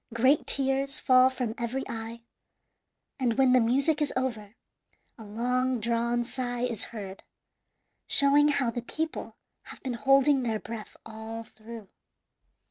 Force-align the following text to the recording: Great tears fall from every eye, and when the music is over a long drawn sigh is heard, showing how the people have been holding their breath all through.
Great 0.15 0.47
tears 0.47 0.99
fall 0.99 1.29
from 1.29 1.53
every 1.59 1.87
eye, 1.87 2.21
and 3.19 3.35
when 3.37 3.53
the 3.53 3.59
music 3.59 4.01
is 4.01 4.11
over 4.17 4.55
a 5.19 5.23
long 5.23 5.79
drawn 5.79 6.25
sigh 6.25 6.61
is 6.63 6.85
heard, 6.85 7.21
showing 8.07 8.47
how 8.47 8.71
the 8.71 8.81
people 8.81 9.37
have 9.65 9.79
been 9.83 9.93
holding 9.93 10.41
their 10.41 10.59
breath 10.59 10.97
all 11.05 11.43
through. 11.43 11.87